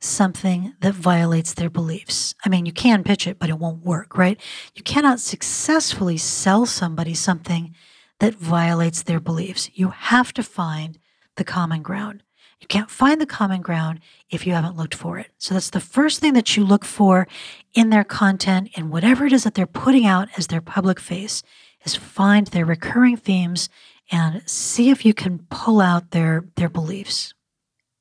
something 0.00 0.74
that 0.80 0.94
violates 0.94 1.54
their 1.54 1.70
beliefs. 1.70 2.34
I 2.44 2.48
mean, 2.48 2.66
you 2.66 2.72
can 2.72 3.02
pitch 3.02 3.26
it, 3.26 3.38
but 3.38 3.50
it 3.50 3.58
won't 3.58 3.84
work, 3.84 4.16
right? 4.16 4.40
You 4.74 4.82
cannot 4.82 5.20
successfully 5.20 6.16
sell 6.16 6.66
somebody 6.66 7.14
something 7.14 7.74
that 8.20 8.34
violates 8.34 9.02
their 9.02 9.20
beliefs. 9.20 9.70
You 9.74 9.88
have 9.88 10.32
to 10.34 10.42
find 10.42 10.98
the 11.36 11.44
common 11.44 11.82
ground. 11.82 12.22
You 12.60 12.66
can't 12.66 12.90
find 12.90 13.20
the 13.20 13.26
common 13.26 13.60
ground 13.60 14.00
if 14.30 14.46
you 14.46 14.54
haven't 14.54 14.76
looked 14.76 14.94
for 14.94 15.18
it. 15.18 15.30
So 15.36 15.54
that's 15.54 15.70
the 15.70 15.80
first 15.80 16.20
thing 16.20 16.32
that 16.32 16.56
you 16.56 16.64
look 16.64 16.84
for 16.84 17.28
in 17.74 17.90
their 17.90 18.04
content 18.04 18.70
and 18.74 18.90
whatever 18.90 19.26
it 19.26 19.32
is 19.32 19.44
that 19.44 19.54
they're 19.54 19.66
putting 19.66 20.06
out 20.06 20.28
as 20.38 20.46
their 20.46 20.62
public 20.62 20.98
face 20.98 21.42
is 21.84 21.94
find 21.94 22.46
their 22.48 22.64
recurring 22.64 23.16
themes 23.16 23.68
and 24.10 24.42
see 24.48 24.90
if 24.90 25.04
you 25.04 25.12
can 25.12 25.40
pull 25.50 25.80
out 25.80 26.12
their 26.12 26.46
their 26.56 26.68
beliefs. 26.68 27.34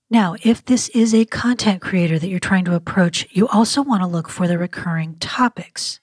Now, 0.09 0.35
if 0.43 0.63
this 0.63 0.89
is 0.89 1.13
a 1.13 1.25
content 1.25 1.81
creator 1.81 2.19
that 2.19 2.27
you're 2.27 2.39
trying 2.39 2.65
to 2.65 2.75
approach, 2.75 3.27
you 3.31 3.47
also 3.47 3.81
want 3.81 4.03
to 4.03 4.07
look 4.07 4.29
for 4.29 4.47
the 4.47 4.57
recurring 4.57 5.15
topics. 5.15 5.99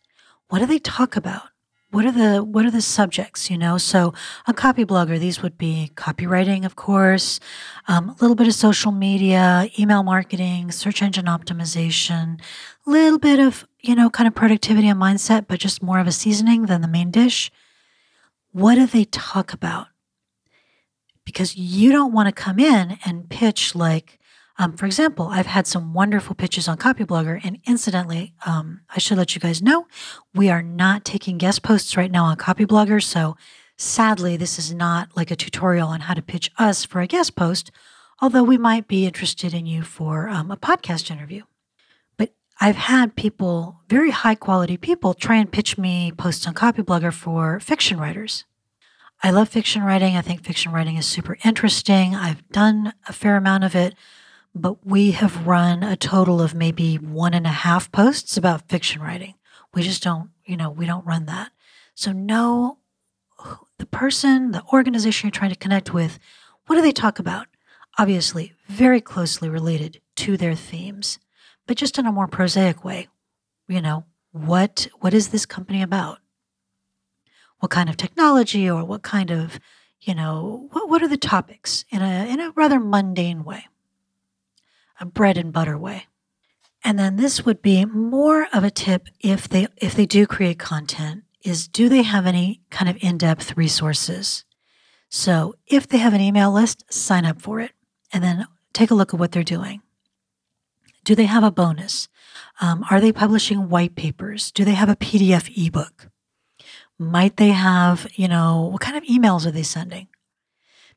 What 0.48 0.58
do 0.58 0.66
they 0.66 0.80
talk 0.80 1.16
about? 1.16 1.44
What 1.92 2.04
are 2.04 2.12
the 2.12 2.42
what 2.42 2.64
are 2.64 2.70
the 2.70 2.82
subjects? 2.82 3.50
You 3.50 3.58
know, 3.58 3.78
so 3.78 4.12
a 4.46 4.52
Copyblogger 4.52 5.20
these 5.20 5.42
would 5.42 5.56
be 5.56 5.92
copywriting, 5.94 6.64
of 6.64 6.74
course, 6.74 7.38
um, 7.86 8.08
a 8.08 8.16
little 8.20 8.34
bit 8.34 8.48
of 8.48 8.54
social 8.54 8.92
media, 8.92 9.68
email 9.78 10.02
marketing, 10.02 10.72
search 10.72 11.02
engine 11.02 11.26
optimization, 11.26 12.40
a 12.86 12.90
little 12.90 13.18
bit 13.18 13.38
of 13.38 13.66
you 13.80 13.94
know 13.94 14.10
kind 14.10 14.26
of 14.26 14.34
productivity 14.34 14.88
and 14.88 15.00
mindset, 15.00 15.46
but 15.46 15.60
just 15.60 15.82
more 15.82 16.00
of 16.00 16.06
a 16.06 16.12
seasoning 16.12 16.66
than 16.66 16.80
the 16.80 16.88
main 16.88 17.10
dish. 17.10 17.50
What 18.50 18.74
do 18.74 18.86
they 18.86 19.04
talk 19.04 19.52
about? 19.52 19.88
because 21.24 21.56
you 21.56 21.92
don't 21.92 22.12
want 22.12 22.28
to 22.28 22.32
come 22.32 22.58
in 22.58 22.98
and 23.04 23.28
pitch 23.28 23.74
like, 23.74 24.18
um, 24.58 24.76
for 24.76 24.86
example, 24.86 25.28
I've 25.28 25.46
had 25.46 25.66
some 25.66 25.94
wonderful 25.94 26.34
pitches 26.34 26.68
on 26.68 26.76
Copyblogger, 26.76 27.40
and 27.42 27.58
incidentally, 27.66 28.34
um, 28.44 28.82
I 28.94 28.98
should 28.98 29.18
let 29.18 29.34
you 29.34 29.40
guys 29.40 29.62
know 29.62 29.86
we 30.34 30.50
are 30.50 30.62
not 30.62 31.04
taking 31.04 31.38
guest 31.38 31.62
posts 31.62 31.96
right 31.96 32.10
now 32.10 32.24
on 32.24 32.36
Copyblogger. 32.36 33.02
So 33.02 33.36
sadly, 33.76 34.36
this 34.36 34.58
is 34.58 34.72
not 34.72 35.16
like 35.16 35.30
a 35.30 35.36
tutorial 35.36 35.88
on 35.88 36.00
how 36.00 36.14
to 36.14 36.22
pitch 36.22 36.50
us 36.58 36.84
for 36.84 37.00
a 37.00 37.06
guest 37.06 37.34
post, 37.34 37.70
although 38.20 38.42
we 38.42 38.58
might 38.58 38.86
be 38.88 39.06
interested 39.06 39.54
in 39.54 39.66
you 39.66 39.82
for 39.82 40.28
um, 40.28 40.50
a 40.50 40.56
podcast 40.56 41.10
interview. 41.10 41.42
But 42.16 42.34
I've 42.60 42.76
had 42.76 43.16
people, 43.16 43.80
very 43.88 44.10
high 44.10 44.34
quality 44.34 44.76
people, 44.76 45.14
try 45.14 45.36
and 45.36 45.50
pitch 45.50 45.78
me 45.78 46.12
posts 46.12 46.46
on 46.46 46.54
Copyblogger 46.54 47.12
for 47.12 47.58
fiction 47.58 47.98
writers. 47.98 48.44
I 49.22 49.30
love 49.30 49.48
fiction 49.48 49.82
writing. 49.84 50.16
I 50.16 50.20
think 50.20 50.44
fiction 50.44 50.72
writing 50.72 50.96
is 50.96 51.06
super 51.06 51.38
interesting. 51.44 52.14
I've 52.14 52.46
done 52.48 52.92
a 53.08 53.12
fair 53.12 53.36
amount 53.36 53.64
of 53.64 53.74
it, 53.76 53.94
but 54.54 54.86
we 54.86 55.12
have 55.12 55.46
run 55.46 55.82
a 55.82 55.96
total 55.96 56.40
of 56.40 56.54
maybe 56.54 56.96
one 56.96 57.34
and 57.34 57.46
a 57.46 57.50
half 57.50 57.90
posts 57.90 58.36
about 58.36 58.68
fiction 58.68 59.02
writing. 59.02 59.34
We 59.74 59.82
just 59.82 60.02
don't, 60.02 60.30
you 60.44 60.56
know, 60.56 60.70
we 60.70 60.86
don't 60.86 61.06
run 61.06 61.26
that. 61.26 61.52
So 61.94 62.12
know 62.12 62.78
the 63.78 63.86
person, 63.86 64.52
the 64.52 64.62
organization 64.72 65.26
you're 65.26 65.32
trying 65.32 65.50
to 65.50 65.56
connect 65.56 65.94
with, 65.94 66.18
what 66.66 66.76
do 66.76 66.82
they 66.82 66.92
talk 66.92 67.18
about? 67.18 67.46
Obviously, 67.98 68.54
very 68.68 69.00
closely 69.00 69.48
related 69.48 70.00
to 70.16 70.36
their 70.36 70.54
themes, 70.54 71.18
but 71.66 71.76
just 71.76 71.98
in 71.98 72.06
a 72.06 72.12
more 72.12 72.28
prosaic 72.28 72.84
way. 72.84 73.08
You 73.68 73.80
know, 73.80 74.04
what 74.32 74.88
what 75.00 75.14
is 75.14 75.28
this 75.28 75.46
company 75.46 75.82
about? 75.82 76.18
what 77.62 77.70
kind 77.70 77.88
of 77.88 77.96
technology 77.96 78.68
or 78.68 78.84
what 78.84 79.02
kind 79.02 79.30
of, 79.30 79.60
you 80.00 80.16
know, 80.16 80.68
what, 80.72 80.90
what 80.90 81.00
are 81.00 81.06
the 81.06 81.16
topics 81.16 81.84
in 81.90 82.02
a, 82.02 82.28
in 82.28 82.40
a 82.40 82.50
rather 82.56 82.80
mundane 82.80 83.44
way, 83.44 83.68
a 85.02 85.06
bread 85.06 85.36
and 85.36 85.52
butter 85.52 85.76
way. 85.76 86.06
And 86.84 86.98
then 86.98 87.16
this 87.16 87.44
would 87.44 87.60
be 87.60 87.84
more 87.84 88.46
of 88.52 88.64
a 88.64 88.70
tip 88.70 89.08
if 89.20 89.48
they 89.48 89.66
if 89.76 89.94
they 89.94 90.06
do 90.06 90.26
create 90.26 90.58
content 90.58 91.24
is 91.42 91.66
do 91.66 91.88
they 91.88 92.02
have 92.02 92.24
any 92.24 92.60
kind 92.70 92.88
of 92.88 92.96
in-depth 93.00 93.56
resources? 93.56 94.44
So 95.08 95.56
if 95.66 95.88
they 95.88 95.98
have 95.98 96.14
an 96.14 96.20
email 96.20 96.52
list, 96.52 96.84
sign 96.92 97.26
up 97.26 97.42
for 97.42 97.60
it 97.60 97.72
and 98.12 98.22
then 98.22 98.46
take 98.72 98.92
a 98.92 98.94
look 98.94 99.12
at 99.12 99.18
what 99.18 99.32
they're 99.32 99.42
doing. 99.42 99.82
Do 101.04 101.16
they 101.16 101.24
have 101.24 101.42
a 101.42 101.50
bonus? 101.50 102.08
Um, 102.60 102.84
are 102.88 103.00
they 103.00 103.12
publishing 103.12 103.68
white 103.68 103.96
papers? 103.96 104.52
Do 104.52 104.64
they 104.64 104.74
have 104.74 104.88
a 104.88 104.96
PDF 104.96 105.50
ebook? 105.56 106.08
Might 106.96 107.38
they 107.38 107.48
have, 107.50 108.06
you 108.14 108.28
know, 108.28 108.68
what 108.70 108.80
kind 108.80 108.96
of 108.96 109.02
emails 109.02 109.46
are 109.46 109.50
they 109.50 109.64
sending? 109.64 110.06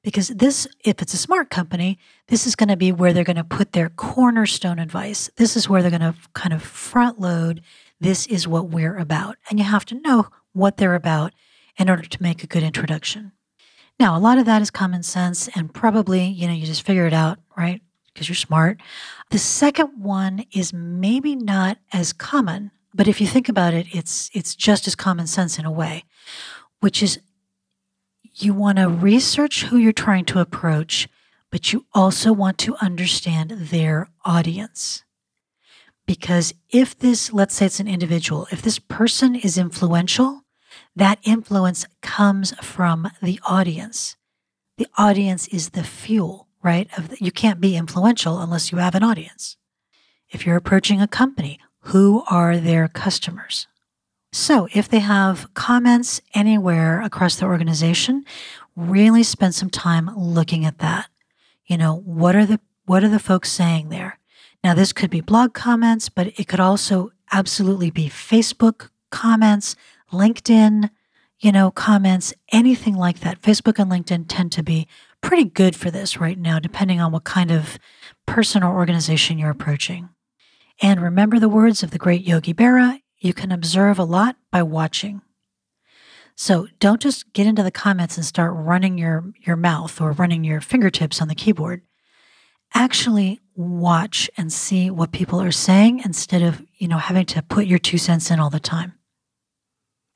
Because 0.05 0.27
this, 0.27 0.67
if 0.83 1.01
it's 1.01 1.15
a 1.15 1.17
smart 1.17 1.49
company, 1.49 1.97
this 2.27 2.45
is 2.45 2.55
going 2.55 2.69
to 2.69 2.77
be 2.77 2.91
where 2.91 3.11
they're 3.11 3.23
going 3.23 3.37
to 3.37 3.43
put 3.43 3.71
their 3.71 3.89
cornerstone 3.89 4.77
advice. 4.77 5.31
This 5.37 5.57
is 5.57 5.67
where 5.67 5.81
they're 5.81 5.89
going 5.89 6.01
to 6.01 6.13
kind 6.35 6.53
of 6.53 6.61
front 6.61 7.19
load. 7.19 7.61
This 7.99 8.27
is 8.27 8.47
what 8.47 8.69
we're 8.69 8.97
about. 8.97 9.37
And 9.49 9.57
you 9.57 9.65
have 9.65 9.83
to 9.85 9.99
know 9.99 10.27
what 10.53 10.77
they're 10.77 10.93
about 10.93 11.33
in 11.79 11.89
order 11.89 12.03
to 12.03 12.21
make 12.21 12.43
a 12.43 12.47
good 12.47 12.61
introduction. 12.61 13.31
Now, 13.99 14.15
a 14.15 14.19
lot 14.19 14.37
of 14.37 14.45
that 14.45 14.61
is 14.61 14.69
common 14.69 15.01
sense 15.01 15.49
and 15.55 15.73
probably, 15.73 16.23
you 16.23 16.47
know, 16.47 16.53
you 16.53 16.67
just 16.67 16.85
figure 16.85 17.07
it 17.07 17.13
out, 17.13 17.39
right? 17.57 17.81
Because 18.13 18.29
you're 18.29 18.35
smart. 18.35 18.81
The 19.31 19.39
second 19.39 19.87
one 19.97 20.45
is 20.51 20.71
maybe 20.71 21.35
not 21.35 21.79
as 21.91 22.13
common, 22.13 22.69
but 22.93 23.07
if 23.07 23.19
you 23.19 23.25
think 23.25 23.49
about 23.49 23.73
it, 23.73 23.87
it's 23.91 24.29
it's 24.33 24.55
just 24.55 24.85
as 24.85 24.95
common 24.95 25.25
sense 25.25 25.57
in 25.57 25.65
a 25.65 25.71
way, 25.71 26.03
which 26.79 27.01
is 27.01 27.19
you 28.35 28.53
want 28.53 28.77
to 28.77 28.87
research 28.87 29.63
who 29.63 29.77
you're 29.77 29.93
trying 29.93 30.25
to 30.25 30.39
approach, 30.39 31.07
but 31.51 31.71
you 31.71 31.85
also 31.93 32.33
want 32.33 32.57
to 32.59 32.75
understand 32.77 33.51
their 33.51 34.09
audience. 34.25 35.03
Because 36.05 36.53
if 36.69 36.97
this, 36.97 37.33
let's 37.33 37.55
say 37.55 37.65
it's 37.65 37.79
an 37.79 37.87
individual, 37.87 38.47
if 38.51 38.61
this 38.61 38.77
person 38.77 39.35
is 39.35 39.57
influential, 39.57 40.43
that 40.95 41.19
influence 41.23 41.85
comes 42.01 42.53
from 42.61 43.09
the 43.21 43.39
audience. 43.45 44.17
The 44.77 44.87
audience 44.97 45.47
is 45.47 45.69
the 45.69 45.83
fuel, 45.83 46.47
right? 46.61 46.89
Of 46.97 47.09
the, 47.09 47.17
you 47.21 47.31
can't 47.31 47.61
be 47.61 47.75
influential 47.75 48.39
unless 48.39 48.71
you 48.71 48.77
have 48.79 48.95
an 48.95 49.03
audience. 49.03 49.57
If 50.29 50.45
you're 50.45 50.57
approaching 50.57 51.01
a 51.01 51.07
company, 51.07 51.59
who 51.79 52.23
are 52.29 52.57
their 52.57 52.87
customers? 52.87 53.67
So, 54.37 54.67
if 54.73 54.89
they 54.89 54.99
have 54.99 55.53
comments 55.53 56.19
anywhere 56.33 56.99
across 56.99 57.37
the 57.37 57.45
organization, 57.45 58.25
really 58.75 59.23
spend 59.23 59.55
some 59.55 59.69
time 59.69 60.09
looking 60.13 60.65
at 60.65 60.79
that. 60.79 61.07
You 61.65 61.77
know, 61.77 61.95
what 61.95 62.35
are 62.35 62.45
the 62.45 62.59
What 62.85 63.01
are 63.05 63.09
the 63.09 63.17
folks 63.17 63.49
saying 63.49 63.87
there? 63.87 64.19
Now, 64.61 64.73
this 64.73 64.91
could 64.91 65.09
be 65.09 65.21
blog 65.21 65.53
comments, 65.53 66.09
but 66.09 66.37
it 66.37 66.49
could 66.49 66.59
also 66.59 67.13
absolutely 67.31 67.89
be 67.91 68.09
Facebook 68.09 68.89
comments, 69.09 69.77
LinkedIn, 70.11 70.89
you 71.39 71.53
know, 71.53 71.71
comments, 71.71 72.33
anything 72.51 72.95
like 72.95 73.21
that. 73.21 73.41
Facebook 73.41 73.79
and 73.79 73.89
LinkedIn 73.89 74.25
tend 74.27 74.51
to 74.51 74.61
be 74.61 74.85
pretty 75.21 75.45
good 75.45 75.77
for 75.77 75.89
this 75.89 76.19
right 76.19 76.37
now, 76.37 76.59
depending 76.59 76.99
on 76.99 77.13
what 77.13 77.23
kind 77.23 77.51
of 77.51 77.79
person 78.25 78.63
or 78.63 78.75
organization 78.75 79.37
you're 79.37 79.49
approaching. 79.49 80.09
And 80.81 81.01
remember 81.01 81.39
the 81.39 81.47
words 81.47 81.83
of 81.83 81.91
the 81.91 81.97
great 81.97 82.27
Yogi 82.27 82.53
Berra 82.53 82.99
you 83.19 83.33
can 83.33 83.51
observe 83.51 83.99
a 83.99 84.03
lot 84.03 84.35
by 84.51 84.63
watching. 84.63 85.21
So 86.35 86.67
don't 86.79 87.01
just 87.01 87.31
get 87.33 87.47
into 87.47 87.63
the 87.63 87.71
comments 87.71 88.17
and 88.17 88.25
start 88.25 88.51
running 88.53 88.97
your, 88.97 89.31
your 89.41 89.55
mouth 89.55 90.01
or 90.01 90.11
running 90.11 90.43
your 90.43 90.59
fingertips 90.59 91.21
on 91.21 91.29
the 91.29 91.35
keyboard. 91.35 91.81
Actually 92.73 93.39
watch 93.55 94.29
and 94.35 94.51
see 94.51 94.89
what 94.89 95.13
people 95.13 95.41
are 95.41 95.51
saying 95.51 96.01
instead 96.03 96.41
of, 96.41 96.61
you 96.77 96.89
know, 96.89 96.97
having 96.97 97.25
to 97.27 97.41
put 97.41 97.67
your 97.67 97.79
two 97.79 97.97
cents 97.97 98.29
in 98.29 98.39
all 98.39 98.49
the 98.49 98.59
time. 98.59 98.93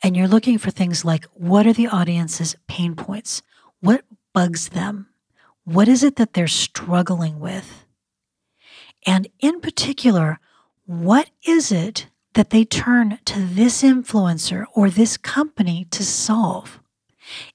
And 0.03 0.15
you're 0.15 0.27
looking 0.27 0.57
for 0.57 0.71
things 0.71 1.05
like 1.05 1.25
what 1.33 1.65
are 1.65 1.73
the 1.73 1.87
audience's 1.87 2.55
pain 2.67 2.95
points? 2.95 3.41
What 3.79 4.03
bugs 4.33 4.69
them? 4.69 5.07
What 5.63 5.87
is 5.87 6.03
it 6.03 6.17
that 6.17 6.33
they're 6.33 6.47
struggling 6.47 7.39
with? 7.39 7.85
And 9.05 9.29
in 9.39 9.61
particular, 9.61 10.39
what 10.85 11.29
is 11.45 11.71
it 11.71 12.07
that 12.39 12.51
they 12.51 12.63
turn 12.63 13.19
to 13.25 13.37
this 13.41 13.83
influencer 13.83 14.63
or 14.73 14.89
this 14.89 15.17
company 15.17 15.85
to 15.91 16.05
solve? 16.05 16.79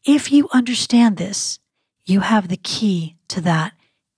If 0.05 0.31
you 0.31 0.47
understand 0.53 1.17
this, 1.17 1.59
you 2.05 2.21
have 2.21 2.49
the 2.49 2.59
key 2.59 3.17
to 3.29 3.41
that 3.41 3.73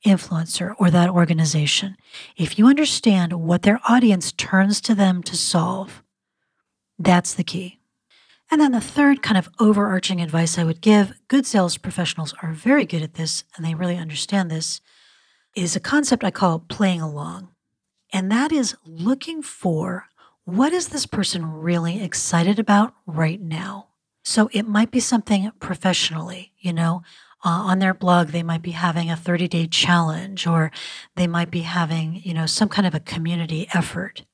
influencer 0.05 0.75
or 0.77 0.91
that 0.91 1.09
organization. 1.09 1.97
If 2.37 2.59
you 2.59 2.67
understand 2.67 3.35
what 3.35 3.63
their 3.63 3.79
audience 3.89 4.33
turns 4.33 4.81
to 4.81 4.95
them 4.97 5.23
to 5.23 5.37
solve, 5.37 6.03
that's 6.99 7.33
the 7.33 7.45
key. 7.45 7.79
And 8.51 8.61
then 8.61 8.73
the 8.73 8.81
third 8.81 9.23
kind 9.23 9.39
of 9.39 9.49
overarching 9.61 10.21
advice 10.21 10.59
I 10.59 10.65
would 10.65 10.81
give 10.81 11.15
good 11.29 11.47
sales 11.47 11.79
professionals 11.79 12.35
are 12.43 12.51
very 12.51 12.85
good 12.85 13.03
at 13.03 13.15
this 13.15 13.45
and 13.57 13.65
they 13.65 13.77
really 13.77 13.97
understand 13.97 14.51
this 14.51 14.81
is 15.55 15.77
a 15.77 15.81
concept 15.81 16.25
I 16.25 16.33
call 16.33 16.59
playing 16.59 17.01
along. 17.01 17.51
And 18.13 18.33
that 18.33 18.51
is 18.51 18.75
looking 18.85 19.43
for 19.43 20.07
what 20.47 20.73
is 20.73 20.89
this 20.89 21.05
person 21.05 21.45
really 21.45 22.03
excited 22.03 22.59
about 22.59 22.95
right 23.05 23.41
now? 23.41 23.89
So 24.25 24.49
it 24.53 24.67
might 24.67 24.91
be 24.91 25.01
something 25.01 25.53
professionally, 25.61 26.53
you 26.59 26.73
know, 26.73 27.03
uh, 27.45 27.51
on 27.51 27.79
their 27.79 27.93
blog, 27.93 28.29
they 28.29 28.43
might 28.43 28.63
be 28.63 28.71
having 28.71 29.11
a 29.11 29.17
30 29.17 29.47
day 29.47 29.67
challenge 29.67 30.47
or 30.47 30.73
they 31.15 31.27
might 31.27 31.51
be 31.51 31.61
having, 31.61 32.23
you 32.25 32.33
know, 32.33 32.47
some 32.47 32.71
kind 32.71 32.87
of 32.87 32.95
a 32.95 33.01
community 33.01 33.69
effort. 33.75 34.25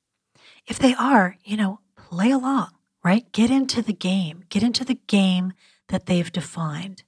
If 0.69 0.79
they 0.79 0.95
are, 0.95 1.37
you 1.45 1.57
know, 1.57 1.81
play 1.97 2.31
along 2.31 2.69
right? 3.03 3.31
Get 3.33 3.51
into 3.51 3.83
the 3.83 3.93
game, 3.93 4.45
get 4.49 4.63
into 4.63 4.85
the 4.85 4.99
game 5.07 5.53
that 5.89 6.07
they've 6.07 6.33
defined. 6.33 7.03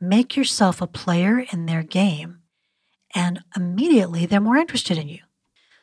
Make 0.00 0.36
yourself 0.36 0.80
a 0.80 0.86
player 0.86 1.44
in 1.52 1.66
their 1.66 1.82
game, 1.82 2.40
and 3.14 3.40
immediately 3.56 4.26
they're 4.26 4.40
more 4.40 4.56
interested 4.56 4.98
in 4.98 5.08
you. 5.08 5.20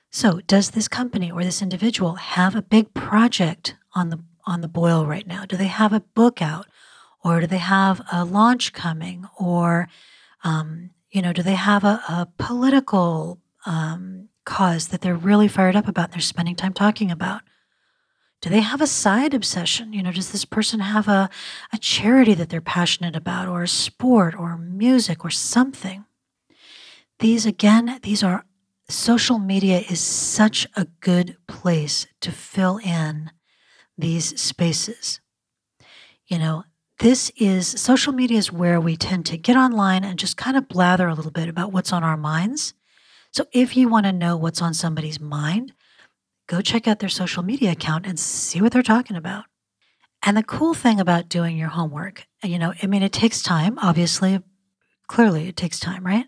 So, 0.10 0.40
does 0.48 0.72
this 0.72 0.88
company 0.88 1.32
or 1.32 1.44
this 1.44 1.62
individual 1.62 2.16
have 2.16 2.56
a 2.56 2.62
big 2.62 2.94
project 2.94 3.76
on 3.94 4.10
the 4.10 4.20
on 4.46 4.62
the 4.62 4.68
boil 4.68 5.06
right 5.06 5.28
now? 5.28 5.46
Do 5.46 5.58
they 5.58 5.68
have 5.68 5.92
a 5.94 6.00
book 6.00 6.42
out, 6.42 6.68
or 7.24 7.42
do 7.42 7.48
they 7.48 7.58
have 7.58 8.02
a 8.12 8.24
launch 8.24 8.74
coming, 8.74 9.28
or 9.38 9.90
um, 10.44 10.92
you 11.12 11.22
know, 11.22 11.34
do 11.34 11.44
they 11.44 11.56
have 11.56 11.84
a, 11.84 12.02
a 12.08 12.28
political 12.38 13.40
um, 13.66 14.30
cause 14.46 14.88
that 14.90 15.02
they're 15.02 15.16
really 15.16 15.48
fired 15.48 15.76
up 15.76 15.88
about? 15.88 16.06
And 16.06 16.14
they're 16.14 16.22
spending 16.22 16.56
time 16.56 16.74
talking 16.74 17.12
about. 17.12 17.42
Do 18.39 18.50
they 18.50 18.62
have 18.62 18.82
a 18.82 18.88
side 18.88 19.34
obsession? 19.34 19.93
You 19.93 20.04
know, 20.04 20.12
does 20.12 20.32
this 20.32 20.46
person 20.46 20.80
have 20.80 21.08
a, 21.08 21.30
a 21.74 21.78
charity 21.80 22.36
that 22.36 22.50
they're 22.50 22.62
passionate 22.62 23.15
about, 23.15 23.48
or 23.48 23.63
a 23.63 23.67
sport, 23.67 24.36
or 24.36 24.58
music, 24.58 25.26
or 25.26 25.32
something? 25.32 26.06
These, 27.20 27.48
again, 27.48 28.00
these 28.04 28.24
are 28.24 28.46
social 28.89 29.39
media 29.39 29.80
is 29.89 30.00
such 30.00 30.67
a 30.76 30.86
good 31.02 31.38
place 31.47 32.08
to 32.21 32.32
fill 32.32 32.78
in 32.78 33.32
these 33.97 34.39
spaces. 34.39 35.19
You 36.28 36.39
know, 36.39 36.63
this 37.00 37.32
is 37.38 37.67
social 37.67 38.13
media 38.13 38.38
is 38.38 38.52
where 38.52 38.82
we 38.82 38.95
tend 38.97 39.26
to 39.28 39.38
get 39.38 39.56
online 39.56 40.04
and 40.04 40.17
just 40.17 40.38
kind 40.38 40.58
of 40.58 40.67
blather 40.67 41.08
a 41.08 41.13
little 41.13 41.32
bit 41.32 41.50
about 41.50 41.71
what's 41.71 41.93
on 41.93 42.04
our 42.04 42.17
minds. 42.17 42.73
So 43.32 43.45
if 43.52 43.78
you 43.78 43.88
want 43.88 44.06
to 44.06 44.12
know 44.12 44.36
what's 44.36 44.62
on 44.62 44.73
somebody's 44.73 45.19
mind, 45.19 45.73
go 46.47 46.62
check 46.62 46.88
out 46.88 47.00
their 47.00 47.10
social 47.10 47.43
media 47.43 47.71
account 47.71 48.06
and 48.06 48.19
see 48.19 48.62
what 48.62 48.71
they're 48.71 48.82
talking 48.82 49.15
about. 49.15 49.45
And 50.23 50.36
the 50.36 50.43
cool 50.43 50.73
thing 50.73 51.00
about 51.00 51.30
doing 51.30 51.58
your 51.58 51.69
homework, 51.69 52.26
you 52.43 52.58
know, 52.58 52.73
I 52.82 52.88
mean, 52.88 53.04
it 53.04 53.13
takes 53.13 53.43
time, 53.43 53.78
obviously, 53.80 54.41
clearly 55.08 55.47
it 55.47 55.56
takes 55.56 55.80
time, 55.80 56.06
right? 56.06 56.26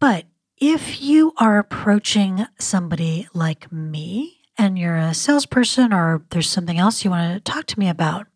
But 0.00 0.26
if 0.60 1.00
you 1.00 1.32
are 1.38 1.58
approaching 1.58 2.46
somebody 2.58 3.26
like 3.32 3.72
me 3.72 4.40
and 4.58 4.78
you're 4.78 4.98
a 4.98 5.14
salesperson 5.14 5.92
or 5.92 6.22
there's 6.30 6.50
something 6.50 6.78
else 6.78 7.02
you 7.02 7.10
want 7.10 7.32
to 7.34 7.52
talk 7.52 7.64
to 7.66 7.78
me 7.78 7.88
about, 7.88 8.26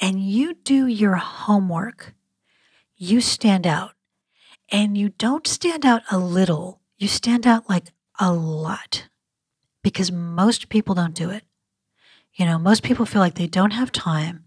and 0.00 0.18
you 0.18 0.54
do 0.54 0.86
your 0.86 1.16
homework, 1.16 2.14
you 2.96 3.20
stand 3.20 3.66
out. 3.66 3.92
And 4.70 4.96
you 4.96 5.10
don't 5.10 5.46
stand 5.46 5.84
out 5.84 6.02
a 6.10 6.18
little, 6.18 6.80
you 6.96 7.06
stand 7.06 7.46
out 7.46 7.68
like 7.68 7.92
a 8.18 8.32
lot 8.32 9.08
because 9.82 10.10
most 10.10 10.70
people 10.70 10.94
don't 10.94 11.14
do 11.14 11.28
it. 11.28 11.44
You 12.34 12.46
know, 12.46 12.58
most 12.58 12.82
people 12.82 13.04
feel 13.04 13.20
like 13.20 13.34
they 13.34 13.46
don't 13.46 13.72
have 13.72 13.92
time, 13.92 14.44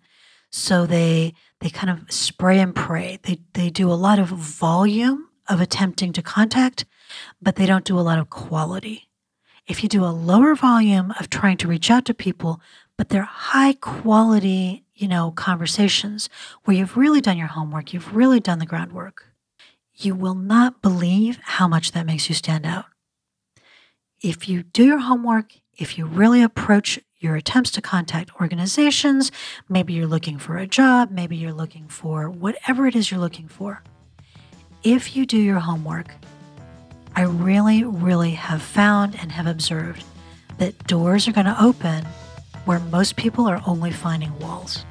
so 0.49 0.87
they 0.87 1.35
they 1.59 1.69
kind 1.69 1.91
of 1.91 2.11
spray 2.11 2.59
and 2.59 2.73
pray. 2.73 3.19
They 3.21 3.41
they 3.53 3.69
do 3.69 3.91
a 3.91 3.93
lot 3.93 4.17
of 4.17 4.29
volume 4.29 5.27
of 5.47 5.61
attempting 5.61 6.11
to 6.13 6.23
contact, 6.23 6.85
but 7.41 7.55
they 7.55 7.65
don't 7.65 7.85
do 7.85 7.99
a 7.99 8.01
lot 8.01 8.19
of 8.19 8.29
quality. 8.29 9.09
If 9.67 9.81
you 9.81 9.89
do 9.89 10.05
a 10.05 10.13
lower 10.13 10.55
volume 10.55 11.13
of 11.19 11.29
trying 11.29 11.57
to 11.57 11.67
reach 11.67 11.89
out 11.89 12.05
to 12.05 12.13
people, 12.13 12.61
but 12.97 13.09
they're 13.09 13.23
high 13.23 13.73
quality, 13.73 14.83
you 14.93 15.07
know, 15.07 15.31
conversations 15.31 16.29
where 16.63 16.77
you've 16.77 16.97
really 16.97 17.21
done 17.21 17.37
your 17.37 17.47
homework, 17.47 17.93
you've 17.93 18.15
really 18.15 18.39
done 18.39 18.59
the 18.59 18.65
groundwork, 18.65 19.25
you 19.95 20.13
will 20.13 20.35
not 20.35 20.81
believe 20.81 21.39
how 21.41 21.67
much 21.67 21.91
that 21.93 22.05
makes 22.05 22.29
you 22.29 22.35
stand 22.35 22.65
out 22.65 22.85
if 24.25 24.49
you 24.49 24.63
do 24.63 24.83
your 24.83 24.99
homework, 24.99 25.53
if 25.77 25.97
you 25.97 26.05
really 26.05 26.41
approach 26.41 26.99
your 27.19 27.35
attempts 27.35 27.69
to 27.71 27.81
contact 27.81 28.31
organizations, 28.41 29.31
maybe 29.69 29.93
you're 29.93 30.07
looking 30.07 30.39
for 30.39 30.57
a 30.57 30.65
job, 30.65 31.11
maybe 31.11 31.35
you're 31.35 31.53
looking 31.53 31.87
for 31.87 32.29
whatever 32.29 32.87
it 32.87 32.95
is 32.95 33.11
you're 33.11 33.19
looking 33.19 33.47
for. 33.47 33.83
If 34.83 35.15
you 35.15 35.27
do 35.27 35.37
your 35.37 35.59
homework, 35.59 36.15
I 37.15 37.23
really, 37.23 37.83
really 37.83 38.31
have 38.31 38.61
found 38.61 39.15
and 39.21 39.31
have 39.31 39.47
observed 39.47 40.03
that 40.57 40.87
doors 40.87 41.27
are 41.27 41.31
going 41.31 41.45
to 41.45 41.63
open 41.63 42.05
where 42.65 42.79
most 42.79 43.15
people 43.15 43.47
are 43.47 43.61
only 43.65 43.91
finding 43.91 44.37
walls. 44.39 44.85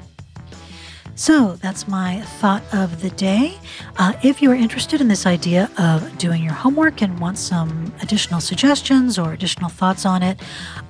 So 1.16 1.52
that's 1.56 1.86
my 1.86 2.22
thought 2.22 2.62
of 2.72 3.00
the 3.00 3.10
day. 3.10 3.56
Uh, 3.98 4.14
if 4.24 4.42
you 4.42 4.50
are 4.50 4.54
interested 4.54 5.00
in 5.00 5.06
this 5.06 5.26
idea 5.26 5.70
of 5.78 6.18
doing 6.18 6.42
your 6.42 6.52
homework 6.52 7.02
and 7.02 7.18
want 7.20 7.38
some 7.38 7.92
additional 8.02 8.40
suggestions 8.40 9.16
or 9.16 9.32
additional 9.32 9.68
thoughts 9.68 10.04
on 10.04 10.22
it, 10.22 10.40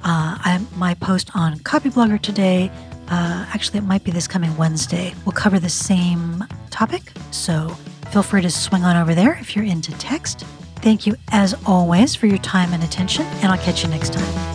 uh, 0.03 0.39
I, 0.41 0.65
my 0.77 0.95
post 0.95 1.31
on 1.35 1.59
Copyblogger 1.59 2.21
today, 2.23 2.71
uh, 3.09 3.45
actually, 3.53 3.81
it 3.81 3.85
might 3.85 4.03
be 4.03 4.13
this 4.13 4.27
coming 4.27 4.57
Wednesday, 4.57 5.15
will 5.27 5.33
cover 5.33 5.59
the 5.59 5.69
same 5.69 6.43
topic. 6.71 7.13
So 7.31 7.69
feel 8.11 8.23
free 8.23 8.41
to 8.41 8.51
swing 8.51 8.83
on 8.83 8.97
over 8.97 9.15
there 9.15 9.37
if 9.41 9.55
you're 9.55 9.67
into 9.67 9.93
text. 9.99 10.45
Thank 10.85 11.07
you, 11.07 11.17
as 11.33 11.55
always, 11.65 12.15
for 12.15 12.27
your 12.27 12.37
time 12.37 12.75
and 12.75 12.85
attention, 12.85 13.25
and 13.41 13.47
I'll 13.51 13.57
catch 13.57 13.85
you 13.85 13.89
next 13.89 14.13
time. 14.13 14.54